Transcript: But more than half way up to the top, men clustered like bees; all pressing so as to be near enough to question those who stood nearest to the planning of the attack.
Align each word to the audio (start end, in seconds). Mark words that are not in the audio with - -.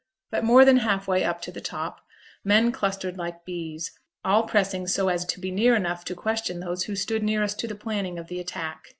But 0.31 0.43
more 0.43 0.65
than 0.65 0.77
half 0.77 1.07
way 1.07 1.23
up 1.23 1.41
to 1.43 1.51
the 1.51 1.61
top, 1.61 2.01
men 2.43 2.71
clustered 2.71 3.19
like 3.19 3.45
bees; 3.45 3.91
all 4.25 4.47
pressing 4.47 4.87
so 4.87 5.09
as 5.09 5.23
to 5.25 5.39
be 5.39 5.51
near 5.51 5.75
enough 5.75 6.03
to 6.05 6.15
question 6.15 6.59
those 6.59 6.85
who 6.85 6.95
stood 6.95 7.21
nearest 7.21 7.59
to 7.59 7.67
the 7.67 7.75
planning 7.75 8.17
of 8.17 8.25
the 8.25 8.39
attack. 8.39 8.89